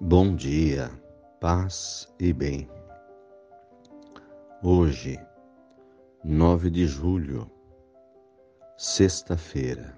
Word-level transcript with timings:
Bom 0.00 0.34
dia, 0.34 0.90
paz 1.40 2.12
e 2.18 2.32
bem. 2.32 2.68
Hoje, 4.60 5.16
9 6.24 6.68
de 6.68 6.84
julho, 6.84 7.48
sexta-feira. 8.76 9.96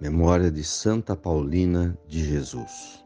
Memória 0.00 0.50
de 0.50 0.64
Santa 0.64 1.14
Paulina 1.14 1.94
de 2.06 2.24
Jesus. 2.24 3.04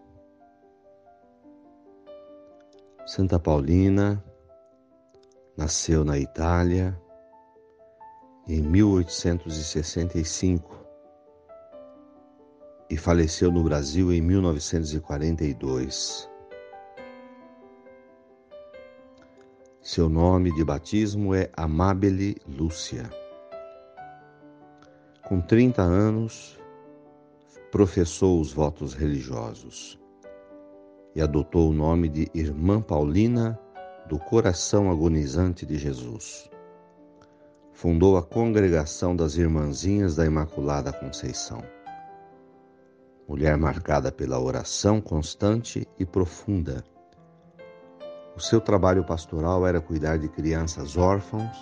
Santa 3.05 3.41
Paulina 3.41 4.23
nasceu 5.57 6.05
na 6.05 6.19
Itália 6.19 6.97
em 8.47 8.63
1865 8.63 10.82
e 12.93 12.97
faleceu 12.99 13.51
no 13.51 13.65
Brasil 13.65 14.13
em 14.13 14.21
1942. 14.21 16.31
Seu 19.81 20.11
nome 20.11 20.55
de 20.55 20.63
batismo 20.63 21.35
é 21.35 21.51
Amabile 21.57 22.37
Lúcia. 22.47 23.09
Com 25.27 25.41
30 25.41 25.81
anos, 25.81 26.61
professou 27.71 28.39
os 28.39 28.53
votos 28.53 28.93
religiosos 28.93 29.99
e 31.15 31.23
adotou 31.23 31.71
o 31.71 31.73
nome 31.73 32.11
de 32.11 32.29
Irmã 32.35 32.83
Paulina 32.83 33.59
do 34.07 34.19
Coração 34.19 34.91
Agonizante 34.91 35.65
de 35.65 35.79
Jesus. 35.79 36.51
Fundou 37.73 38.19
a 38.19 38.23
Congregação 38.23 39.17
das 39.17 39.39
Irmãzinhas 39.39 40.17
da 40.17 40.27
Imaculada 40.27 40.93
Conceição 40.93 41.63
mulher 43.29 43.57
marcada 43.57 44.11
pela 44.11 44.39
oração 44.39 45.01
constante 45.01 45.87
e 45.99 46.05
profunda. 46.05 46.85
O 48.37 48.41
seu 48.41 48.61
trabalho 48.61 49.05
pastoral 49.05 49.67
era 49.67 49.81
cuidar 49.81 50.19
de 50.19 50.29
crianças 50.29 50.97
órfãos 50.97 51.57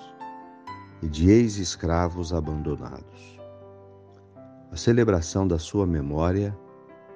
e 1.03 1.09
de 1.09 1.31
ex-escravos 1.31 2.33
abandonados. 2.33 3.39
A 4.71 4.77
celebração 4.77 5.49
da 5.49 5.59
sua 5.59 5.87
memória 5.87 6.57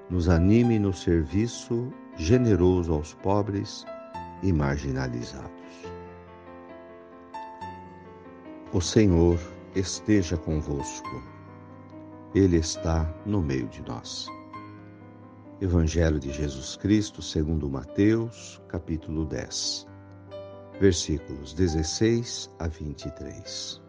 nos 0.09 0.27
anime 0.27 0.77
no 0.77 0.93
serviço 0.93 1.91
generoso 2.17 2.93
aos 2.93 3.13
pobres 3.13 3.85
e 4.43 4.51
marginalizados. 4.51 5.51
O 8.73 8.81
Senhor 8.81 9.39
esteja 9.73 10.37
convosco, 10.37 11.23
Ele 12.35 12.57
está 12.57 13.09
no 13.25 13.41
meio 13.41 13.65
de 13.69 13.81
nós. 13.83 14.27
Evangelho 15.61 16.19
de 16.19 16.33
Jesus 16.33 16.75
Cristo, 16.75 17.21
segundo 17.21 17.69
Mateus, 17.69 18.61
capítulo 18.67 19.25
10, 19.25 19.87
versículos 20.81 21.53
16 21.53 22.53
a 22.59 22.67
23. 22.67 23.81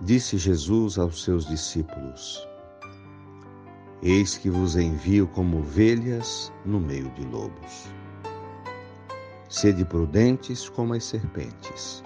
Disse 0.00 0.38
Jesus 0.38 0.98
aos 0.98 1.22
seus 1.22 1.46
discípulos: 1.46 2.48
Eis 4.02 4.38
que 4.38 4.48
vos 4.48 4.74
envio 4.74 5.28
como 5.28 5.58
ovelhas 5.58 6.50
no 6.64 6.80
meio 6.80 7.10
de 7.10 7.26
lobos. 7.26 7.92
Sede 9.50 9.84
prudentes 9.84 10.66
como 10.70 10.94
as 10.94 11.04
serpentes, 11.04 12.02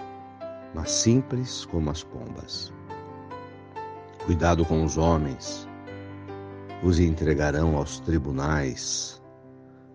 mas 0.75 0.91
simples 0.91 1.63
como 1.63 1.89
as 1.89 2.03
pombas. 2.03 2.73
Cuidado 4.25 4.65
com 4.65 4.85
os 4.85 4.97
homens 4.97 5.67
os 6.81 6.97
entregarão 6.97 7.75
aos 7.75 7.99
tribunais, 7.99 9.21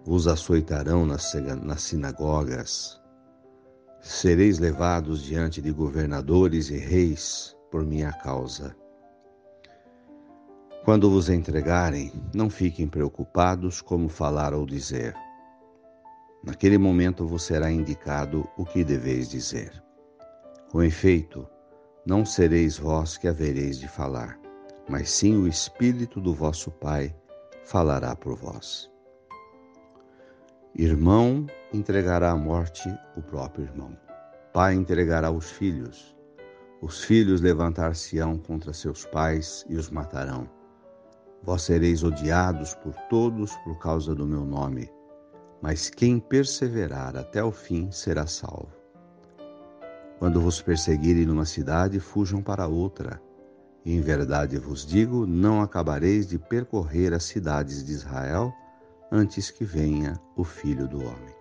os 0.06 0.26
açoitarão 0.26 1.06
nas, 1.06 1.32
nas 1.62 1.82
sinagogas, 1.82 3.00
sereis 4.00 4.58
levados 4.58 5.22
diante 5.22 5.62
de 5.62 5.70
governadores 5.70 6.68
e 6.68 6.76
reis 6.76 7.56
por 7.70 7.86
minha 7.86 8.12
causa. 8.12 8.76
Quando 10.84 11.10
vos 11.10 11.30
entregarem, 11.30 12.12
não 12.34 12.50
fiquem 12.50 12.86
preocupados 12.86 13.80
como 13.80 14.10
falar 14.10 14.52
ou 14.52 14.66
dizer. 14.66 15.14
Naquele 16.44 16.76
momento 16.76 17.26
vos 17.26 17.42
será 17.42 17.70
indicado 17.70 18.46
o 18.58 18.64
que 18.64 18.84
deveis 18.84 19.28
dizer. 19.28 19.82
Com 20.70 20.82
efeito, 20.82 21.46
não 22.08 22.24
sereis 22.24 22.76
vós 22.76 23.16
que 23.16 23.28
havereis 23.28 23.78
de 23.78 23.86
falar 23.86 24.38
mas 24.88 25.10
sim 25.10 25.36
o 25.36 25.46
Espírito 25.46 26.20
do 26.20 26.34
vosso 26.34 26.70
Pai 26.70 27.14
falará 27.64 28.16
por 28.16 28.34
vós. 28.34 28.90
Irmão 30.74 31.46
entregará 31.72 32.30
à 32.30 32.36
morte 32.36 32.88
o 33.16 33.22
próprio 33.22 33.66
irmão. 33.66 33.96
Pai 34.52 34.74
entregará 34.74 35.30
os 35.30 35.50
filhos. 35.50 36.16
Os 36.80 37.04
filhos 37.04 37.40
levantar-se-ão 37.40 38.38
contra 38.38 38.72
seus 38.72 39.04
pais 39.06 39.66
e 39.68 39.76
os 39.76 39.90
matarão. 39.90 40.48
Vós 41.42 41.62
sereis 41.62 42.02
odiados 42.02 42.74
por 42.76 42.94
todos 43.10 43.54
por 43.56 43.78
causa 43.78 44.14
do 44.14 44.26
meu 44.26 44.44
nome, 44.44 44.90
mas 45.60 45.90
quem 45.90 46.18
perseverar 46.18 47.16
até 47.16 47.42
o 47.42 47.52
fim 47.52 47.90
será 47.90 48.26
salvo. 48.26 48.77
Quando 50.18 50.40
vos 50.40 50.60
perseguirem 50.60 51.24
numa 51.24 51.44
cidade, 51.44 52.00
fujam 52.00 52.42
para 52.42 52.66
outra 52.66 53.20
em 53.90 54.02
verdade 54.02 54.58
vos 54.58 54.84
digo: 54.84 55.26
não 55.26 55.62
acabareis 55.62 56.26
de 56.26 56.38
percorrer 56.38 57.14
as 57.14 57.24
cidades 57.24 57.82
de 57.82 57.92
Israel 57.92 58.52
antes 59.10 59.50
que 59.50 59.64
venha 59.64 60.20
o 60.36 60.44
Filho 60.44 60.86
do 60.86 60.98
Homem. 60.98 61.34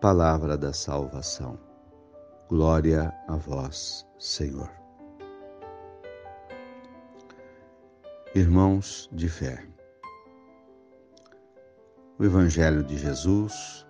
Palavra 0.00 0.58
da 0.58 0.72
salvação. 0.72 1.58
Glória 2.48 3.14
a 3.26 3.36
vós, 3.36 4.06
Senhor. 4.18 4.70
Irmãos 8.34 9.08
de 9.10 9.28
fé, 9.28 9.66
o 12.18 12.24
Evangelho 12.24 12.84
de 12.84 12.98
Jesus 12.98 13.86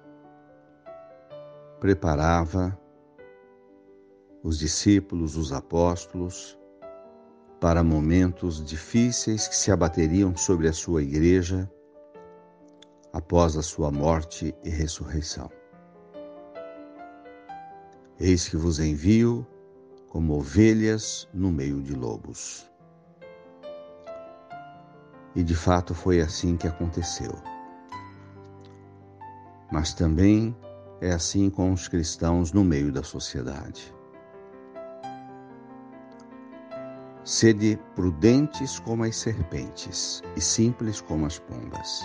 preparava 1.81 2.79
os 4.43 4.59
discípulos, 4.59 5.37
os 5.37 5.53
apóstolos, 5.53 6.59
para 7.61 7.83
momentos 7.83 8.65
difíceis 8.65 9.49
que 9.49 9.57
se 9.57 9.73
abateriam 9.73 10.37
sobre 10.37 10.69
a 10.69 10.73
sua 10.73 11.03
igreja 11.03 11.71
após 13.13 13.57
a 13.57 13.63
sua 13.63 13.91
morte 13.91 14.55
e 14.63 14.71
ressurreição. 14.71 15.51
Eis 18.21 18.49
que 18.49 18.57
vos 18.57 18.79
envio 18.79 19.47
como 20.09 20.35
ovelhas 20.39 21.29
no 21.35 21.51
meio 21.51 21.83
de 21.83 21.95
lobos. 21.95 22.71
E 25.35 25.43
de 25.43 25.55
fato 25.55 25.95
foi 25.95 26.21
assim 26.21 26.57
que 26.57 26.67
aconteceu. 26.67 27.35
Mas 29.71 29.93
também 29.95 30.57
é 31.01 31.13
assim 31.13 31.51
com 31.51 31.73
os 31.73 31.87
cristãos 31.87 32.53
no 32.53 32.65
meio 32.65 32.91
da 32.91 33.03
sociedade. 33.03 33.95
Sede 37.29 37.79
prudentes 37.95 38.81
como 38.81 39.05
as 39.05 39.15
serpentes 39.15 40.23
e 40.35 40.41
simples 40.41 41.03
como 41.03 41.27
as 41.27 41.39
pombas. 41.39 42.01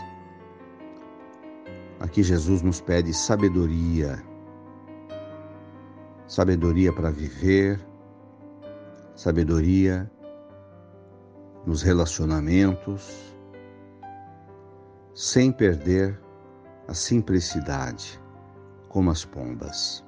Aqui 2.02 2.22
Jesus 2.22 2.62
nos 2.62 2.82
pede 2.82 3.14
sabedoria, 3.14 4.22
sabedoria 6.28 6.92
para 6.92 7.10
viver, 7.10 7.80
sabedoria 9.16 10.12
nos 11.66 11.82
relacionamentos, 11.82 13.34
sem 15.14 15.54
perder 15.54 16.22
a 16.86 16.94
simplicidade, 16.94 18.20
como 18.90 19.10
as 19.10 19.24
pombas. 19.24 20.04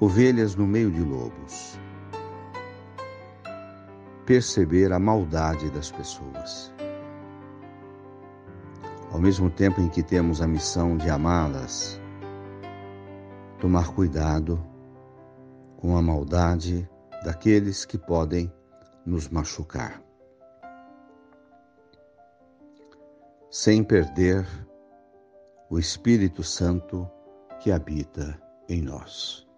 Ovelhas 0.00 0.56
no 0.56 0.66
meio 0.66 0.90
de 0.90 1.02
lobos. 1.02 1.78
Perceber 4.24 4.92
a 4.92 4.98
maldade 4.98 5.70
das 5.70 5.90
pessoas. 5.90 6.72
Ao 9.12 9.20
mesmo 9.20 9.50
tempo 9.50 9.80
em 9.80 9.88
que 9.88 10.02
temos 10.02 10.40
a 10.40 10.46
missão 10.46 10.96
de 10.96 11.10
amá-las, 11.10 12.00
tomar 13.58 13.92
cuidado 13.92 14.58
com 15.76 15.96
a 15.96 16.02
maldade 16.02 16.88
daqueles 17.22 17.84
que 17.84 17.98
podem 17.98 18.50
nos 19.04 19.28
machucar. 19.28 20.02
Sem 23.50 23.84
perder 23.84 24.46
o 25.68 25.78
Espírito 25.78 26.42
Santo 26.42 27.10
que 27.60 27.70
habita 27.70 28.40
em 28.68 28.80
nós. 28.80 29.49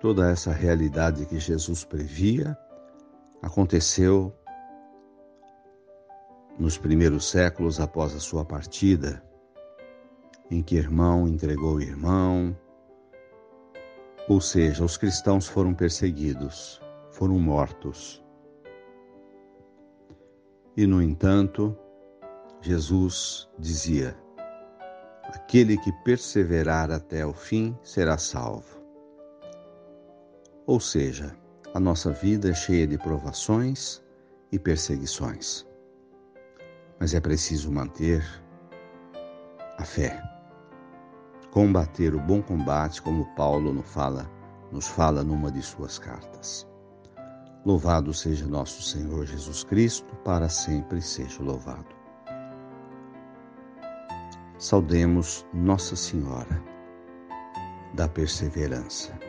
Toda 0.00 0.30
essa 0.30 0.52
realidade 0.52 1.26
que 1.26 1.40
Jesus 1.40 1.84
previa 1.84 2.56
aconteceu 3.42 4.32
nos 6.56 6.78
primeiros 6.78 7.28
séculos 7.28 7.80
após 7.80 8.14
a 8.14 8.20
sua 8.20 8.44
partida, 8.44 9.22
em 10.50 10.62
que 10.62 10.76
irmão 10.76 11.26
entregou 11.26 11.80
irmão, 11.80 12.56
ou 14.28 14.40
seja, 14.40 14.84
os 14.84 14.96
cristãos 14.96 15.48
foram 15.48 15.74
perseguidos, 15.74 16.80
foram 17.10 17.38
mortos. 17.38 18.24
E, 20.76 20.86
no 20.86 21.02
entanto, 21.02 21.76
Jesus 22.60 23.48
dizia: 23.58 24.16
Aquele 25.24 25.76
que 25.78 25.90
perseverar 26.04 26.90
até 26.92 27.26
o 27.26 27.32
fim 27.32 27.76
será 27.82 28.16
salvo. 28.16 28.77
Ou 30.68 30.78
seja, 30.78 31.34
a 31.72 31.80
nossa 31.80 32.12
vida 32.12 32.50
é 32.50 32.54
cheia 32.54 32.86
de 32.86 32.98
provações 32.98 34.04
e 34.52 34.58
perseguições. 34.58 35.66
Mas 37.00 37.14
é 37.14 37.20
preciso 37.20 37.72
manter 37.72 38.22
a 39.78 39.82
fé. 39.82 40.22
Combater 41.52 42.14
o 42.14 42.20
bom 42.20 42.42
combate, 42.42 43.00
como 43.00 43.34
Paulo 43.34 43.72
nos 43.72 43.88
fala, 43.88 44.30
nos 44.70 44.86
fala 44.86 45.24
numa 45.24 45.50
de 45.50 45.62
suas 45.62 45.98
cartas. 45.98 46.68
Louvado 47.64 48.12
seja 48.12 48.46
nosso 48.46 48.82
Senhor 48.82 49.24
Jesus 49.24 49.64
Cristo, 49.64 50.14
para 50.16 50.50
sempre 50.50 51.00
seja 51.00 51.42
louvado. 51.42 51.96
Saudemos 54.58 55.46
Nossa 55.54 55.96
Senhora 55.96 56.62
da 57.94 58.06
Perseverança. 58.06 59.27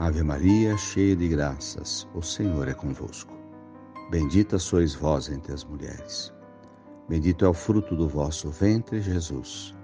Ave 0.00 0.22
Maria, 0.22 0.76
cheia 0.76 1.16
de 1.16 1.26
graças, 1.26 2.06
o 2.14 2.22
Senhor 2.22 2.68
é 2.68 2.72
convosco. 2.72 3.34
Bendita 4.12 4.56
sois 4.56 4.94
vós 4.94 5.28
entre 5.28 5.52
as 5.52 5.64
mulheres. 5.64 6.32
Bendito 7.08 7.44
é 7.44 7.48
o 7.48 7.52
fruto 7.52 7.96
do 7.96 8.08
vosso 8.08 8.48
ventre, 8.48 9.00
Jesus. 9.00 9.74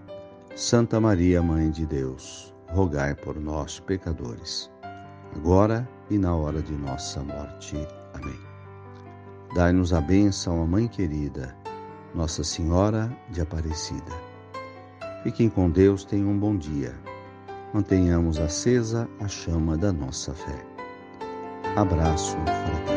Santa 0.55 1.01
Maria, 1.01 1.43
Mãe 1.43 1.69
de 1.69 1.85
Deus, 1.85 2.55
rogai 2.69 3.13
por 3.17 3.41
nós, 3.41 3.81
pecadores, 3.81 4.71
agora 5.35 5.89
e 6.09 6.17
na 6.17 6.33
hora 6.33 6.63
de 6.63 6.75
nossa 6.75 7.21
morte. 7.21 7.77
Amém. 8.13 8.39
Dai-nos 9.53 9.93
a 9.93 10.01
bênção, 10.01 10.63
a 10.63 10.67
Mãe 10.67 10.87
querida, 10.87 11.57
Nossa 12.15 12.45
Senhora 12.45 13.11
de 13.31 13.41
Aparecida. 13.41 14.13
Fiquem 15.25 15.51
com 15.51 15.69
Deus, 15.69 16.05
tenham 16.05 16.29
um 16.29 16.39
bom 16.39 16.57
dia 16.57 16.95
mantenhamos 17.75 18.39
acesa 18.39 19.09
a 19.21 19.27
chama 19.27 19.77
da 19.77 19.93
nossa 19.93 20.33
fé. 20.33 20.65
Abraço 21.75 22.37
fraterno. 22.45 22.94